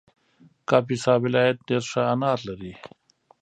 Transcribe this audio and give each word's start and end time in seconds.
کاپیسا 0.69 1.13
ولایت 1.23 1.57
ډېر 1.67 1.83
ښه 1.91 2.01
انار 2.13 2.39
لري 2.47 2.73